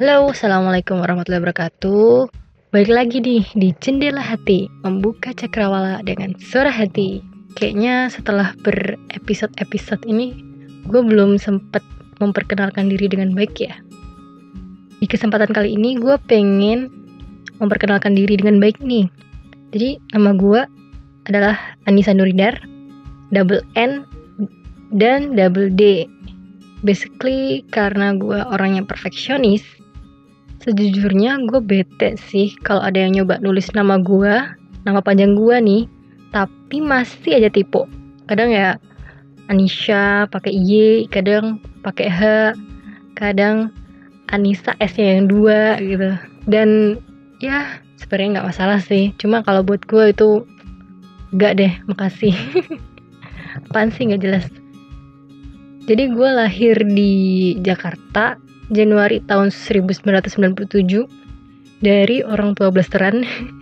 [0.00, 2.32] Halo, Assalamualaikum warahmatullahi wabarakatuh.
[2.72, 7.20] Balik lagi nih di Jendela Hati Membuka cakrawala dengan suara hati.
[7.52, 10.32] Kayaknya setelah berepisode-episode ini
[10.88, 11.84] Gue belum sempet
[12.16, 13.76] memperkenalkan diri dengan baik ya.
[14.96, 16.88] Di kesempatan kali ini gue pengen
[17.60, 19.04] memperkenalkan diri dengan baik nih.
[19.76, 20.64] Jadi nama gue
[21.28, 22.56] adalah Anissa Nuridar
[23.36, 24.08] Double N
[24.96, 26.08] dan double D.
[26.80, 29.79] Basically karena gue orangnya perfeksionis
[30.60, 34.34] Sejujurnya gue bete sih kalau ada yang nyoba nulis nama gue,
[34.84, 35.82] nama panjang gue nih,
[36.36, 37.88] tapi masih aja tipe.
[38.28, 38.76] Kadang ya
[39.48, 40.70] Anisha pakai Y,
[41.08, 42.20] kadang pakai H,
[43.16, 43.72] kadang
[44.28, 46.12] Anissa S-nya yang dua gitu.
[46.44, 47.00] Dan
[47.40, 49.16] ya sebenarnya nggak masalah sih.
[49.16, 50.44] Cuma kalau buat gue itu
[51.32, 52.36] nggak deh, makasih.
[53.72, 54.46] Apaan sih nggak jelas.
[55.88, 57.12] Jadi gue lahir di
[57.64, 63.26] Jakarta Januari tahun 1997 dari orang tua blasteran.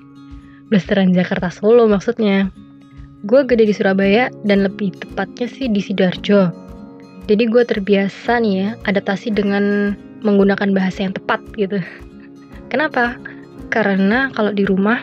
[0.69, 2.53] Blasteran Jakarta Solo maksudnya.
[3.25, 6.53] Gue gede di Surabaya dan lebih tepatnya sih di Sidoarjo.
[7.25, 11.81] Jadi gue terbiasa nih ya adaptasi dengan menggunakan bahasa yang tepat gitu.
[12.73, 13.17] Kenapa?
[13.73, 15.01] Karena kalau di rumah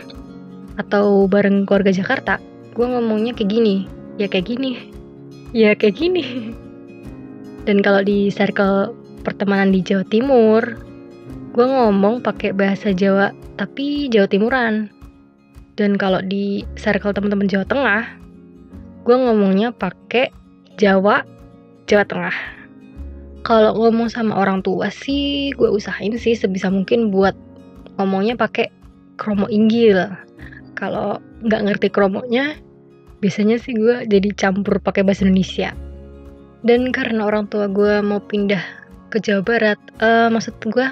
[0.77, 2.37] atau bareng keluarga Jakarta
[2.77, 3.89] gue ngomongnya kayak gini.
[4.21, 4.73] Ya kayak gini.
[5.55, 6.51] Ya kayak gini.
[7.63, 10.61] Dan kalau di circle pertemanan di Jawa Timur,
[11.57, 14.93] gue ngomong pakai bahasa Jawa tapi Jawa Timuran.
[15.75, 18.03] Dan kalau di circle teman-teman Jawa Tengah,
[19.03, 20.29] gue ngomongnya pakai
[20.77, 21.25] Jawa
[21.89, 22.37] Jawa Tengah.
[23.45, 27.33] Kalau ngomong sama orang tua sih, gue usahain sih sebisa mungkin buat
[27.97, 28.69] ngomongnya pakai
[29.17, 30.09] kromo inggil.
[30.77, 32.57] Kalau nggak ngerti kromonya,
[33.21, 35.73] biasanya sih gue jadi campur pakai bahasa Indonesia.
[36.65, 38.84] Dan karena orang tua gue mau pindah
[39.15, 39.79] ke Jawa Barat.
[40.03, 40.91] Uh, maksud gue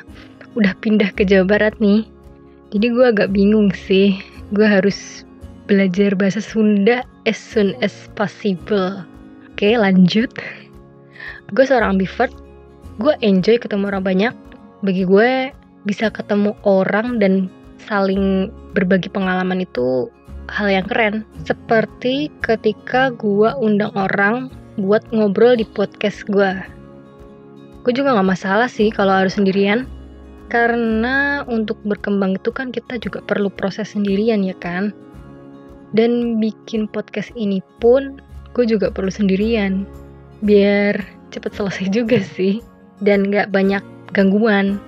[0.55, 2.07] udah pindah ke Jawa Barat nih.
[2.71, 4.15] Jadi gue agak bingung sih.
[4.55, 5.27] Gue harus
[5.67, 9.03] belajar bahasa Sunda as soon as possible.
[9.51, 10.31] Oke lanjut.
[11.51, 12.31] Gue seorang ambivert.
[13.03, 14.33] Gue enjoy ketemu orang banyak.
[14.87, 15.51] Bagi gue
[15.83, 17.51] bisa ketemu orang dan
[17.83, 20.07] saling berbagi pengalaman itu
[20.47, 21.27] hal yang keren.
[21.43, 24.47] Seperti ketika gue undang orang
[24.79, 26.49] buat ngobrol di podcast gue
[27.83, 29.85] gue juga gak masalah sih kalau harus sendirian.
[30.47, 34.95] Karena untuk berkembang itu kan kita juga perlu proses sendirian ya kan?
[35.91, 38.23] Dan bikin podcast ini pun
[38.55, 39.83] gue juga perlu sendirian.
[40.43, 40.95] Biar
[41.35, 42.63] cepet selesai juga sih.
[43.03, 43.83] Dan gak banyak
[44.15, 44.79] gangguan.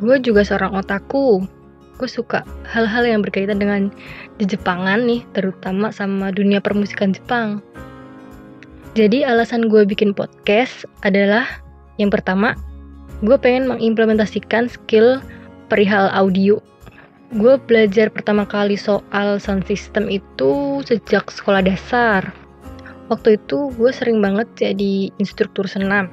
[0.00, 1.44] Gue juga seorang otaku.
[2.00, 3.92] Gue suka hal-hal yang berkaitan dengan
[4.40, 7.60] di Jepangan nih terutama sama dunia permusikan Jepang.
[8.96, 11.46] Jadi alasan gue bikin podcast adalah
[12.00, 12.56] yang pertama,
[13.20, 15.20] gue pengen mengimplementasikan skill
[15.68, 16.56] perihal audio.
[17.36, 22.32] Gue belajar pertama kali soal sound system itu sejak sekolah dasar.
[23.12, 26.08] Waktu itu gue sering banget jadi instruktur senam,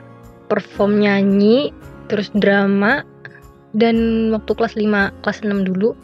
[0.51, 1.71] perform nyanyi,
[2.11, 3.07] terus drama,
[3.73, 5.95] dan waktu kelas 5, kelas 6 dulu,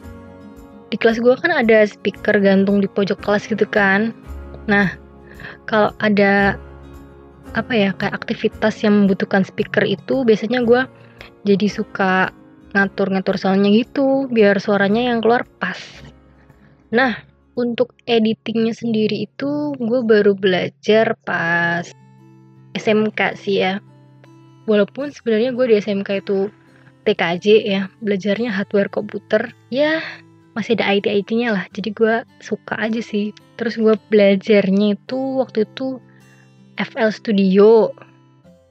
[0.94, 4.14] di kelas gue kan ada speaker gantung di pojok kelas gitu kan.
[4.70, 4.94] Nah,
[5.66, 6.58] kalau ada
[7.54, 10.82] apa ya kayak aktivitas yang membutuhkan speaker itu biasanya gue
[11.46, 12.34] jadi suka
[12.74, 15.78] ngatur-ngatur soundnya gitu biar suaranya yang keluar pas.
[16.90, 17.22] Nah
[17.54, 21.86] untuk editingnya sendiri itu gue baru belajar pas
[22.74, 23.78] SMK sih ya.
[24.66, 26.50] Walaupun sebenarnya gue di SMK itu
[27.04, 29.52] TKJ ya, belajarnya hardware komputer.
[29.68, 30.00] Ya,
[30.56, 31.66] masih ada IT-IT-nya lah.
[31.70, 33.36] Jadi gue suka aja sih.
[33.60, 36.00] Terus gue belajarnya itu waktu itu
[36.78, 37.94] FL Studio.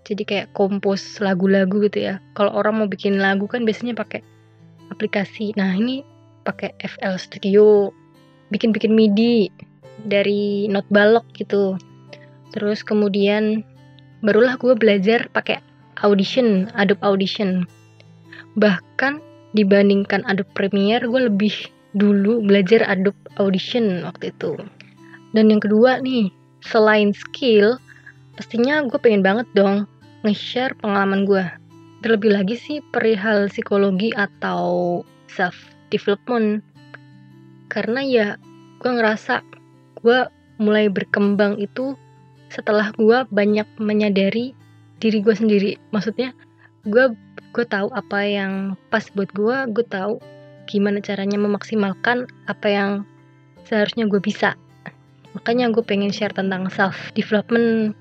[0.02, 2.14] Jadi kayak kompos lagu-lagu gitu ya.
[2.34, 4.20] Kalau orang mau bikin lagu kan biasanya pakai
[4.90, 5.54] aplikasi.
[5.54, 6.02] Nah ini
[6.42, 7.94] pakai FL Studio.
[8.50, 9.48] Bikin-bikin MIDI
[10.04, 11.78] dari not balok gitu.
[12.52, 13.64] Terus kemudian
[14.20, 15.62] barulah gue belajar pakai
[16.02, 17.64] Audition Adobe Audition.
[18.58, 19.22] Bahkan
[19.54, 21.54] dibandingkan Adobe Premiere gue lebih
[21.94, 24.58] dulu belajar Adobe Audition waktu itu.
[25.32, 26.28] Dan yang kedua nih
[26.64, 27.80] selain skill
[28.36, 29.84] pastinya gue pengen banget dong
[30.22, 31.44] nge-share pengalaman gue.
[32.02, 35.00] Terlebih lagi sih perihal psikologi atau
[35.30, 35.54] self
[35.90, 36.62] development.
[37.70, 38.26] Karena ya
[38.82, 39.42] gue ngerasa
[40.02, 40.26] gue
[40.58, 41.94] mulai berkembang itu
[42.50, 44.54] setelah gue banyak menyadari
[44.98, 45.78] diri gue sendiri.
[45.94, 46.34] Maksudnya
[46.86, 47.14] gue
[47.52, 50.18] gue tahu apa yang pas buat gue, gue tahu
[50.66, 52.90] gimana caranya memaksimalkan apa yang
[53.66, 54.54] seharusnya gue bisa.
[55.32, 57.96] Makanya gue pengen share tentang self development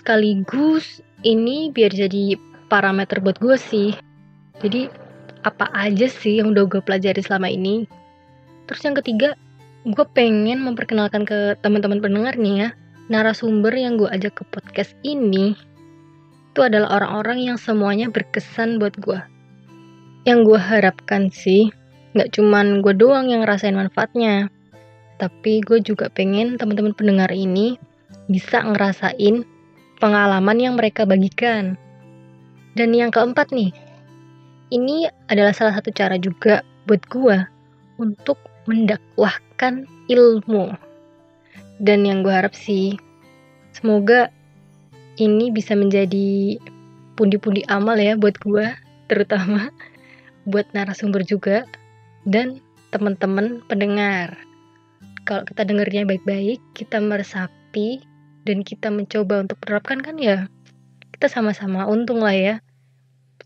[0.00, 2.40] sekaligus ini biar jadi
[2.72, 3.92] parameter buat gue sih
[4.60, 4.88] Jadi
[5.44, 7.88] apa aja sih yang udah gue pelajari selama ini?
[8.68, 9.32] Terus yang ketiga,
[9.88, 12.68] gue pengen memperkenalkan ke teman-teman pendengar nih ya,
[13.08, 15.56] narasumber yang gue ajak ke podcast ini
[16.50, 19.22] itu adalah orang-orang yang semuanya berkesan buat gue.
[20.26, 21.70] Yang gue harapkan sih,
[22.12, 24.50] nggak cuman gue doang yang ngerasain manfaatnya,
[25.22, 27.78] tapi gue juga pengen teman-teman pendengar ini
[28.26, 29.46] bisa ngerasain
[30.00, 31.76] pengalaman yang mereka bagikan.
[32.74, 33.70] Dan yang keempat nih,
[34.72, 37.36] ini adalah salah satu cara juga buat gue
[38.00, 40.74] untuk mendakwahkan ilmu.
[41.76, 42.96] Dan yang gue harap sih,
[43.76, 44.32] semoga
[45.20, 46.56] ini bisa menjadi
[47.14, 48.72] pundi-pundi amal ya buat gue,
[49.12, 49.68] terutama
[50.48, 51.68] buat narasumber juga
[52.24, 54.34] dan teman-teman pendengar.
[55.28, 58.02] Kalau kita dengarnya baik-baik, kita meresapi
[58.44, 60.48] dan kita mencoba untuk menerapkan kan ya
[61.16, 62.54] kita sama-sama untung lah ya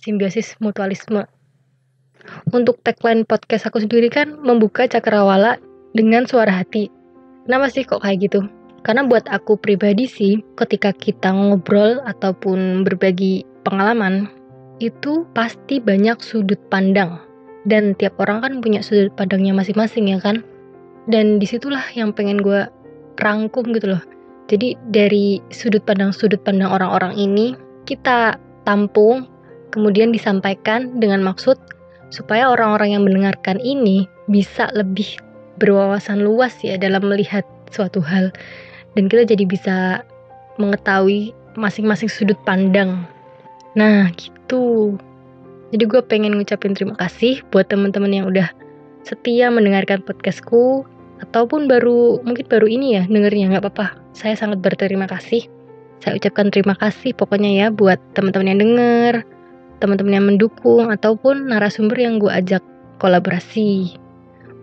[0.03, 1.27] simbiosis mutualisme
[2.55, 5.59] untuk tagline podcast aku sendiri kan membuka cakrawala
[5.93, 6.91] dengan suara hati
[7.47, 8.47] kenapa sih kok kayak gitu
[8.85, 14.29] karena buat aku pribadi sih, ketika kita ngobrol ataupun berbagi pengalaman,
[14.77, 17.17] itu pasti banyak sudut pandang.
[17.65, 20.45] Dan tiap orang kan punya sudut pandangnya masing-masing ya kan?
[21.09, 22.69] Dan di situlah yang pengen gue
[23.17, 24.05] rangkum gitu loh.
[24.49, 27.57] Jadi dari sudut pandang-sudut pandang orang-orang ini,
[27.89, 28.37] kita
[28.69, 29.25] tampung,
[29.73, 31.57] kemudian disampaikan dengan maksud
[32.13, 35.19] supaya orang-orang yang mendengarkan ini bisa lebih
[35.59, 38.31] berwawasan luas ya dalam melihat suatu hal
[38.95, 39.77] dan kita jadi bisa
[40.61, 43.03] mengetahui masing-masing sudut pandang.
[43.75, 44.95] Nah, gitu.
[45.75, 48.47] Jadi gue pengen ngucapin terima kasih buat teman-teman yang udah
[49.03, 50.87] setia mendengarkan podcastku
[51.23, 53.87] ataupun baru mungkin baru ini ya dengernya nggak apa-apa.
[54.17, 55.47] Saya sangat berterima kasih.
[56.03, 59.15] Saya ucapkan terima kasih pokoknya ya buat teman-teman yang denger,
[59.79, 62.61] teman-teman yang mendukung ataupun narasumber yang gue ajak
[62.99, 63.97] kolaborasi.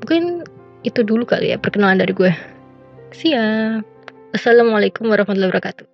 [0.03, 0.45] Mungkin
[0.81, 2.31] itu dulu kali ya perkenalan dari gue.
[3.12, 3.83] Siap.
[4.31, 5.90] Assalamualaikum warahmatullahi wabarakatuh.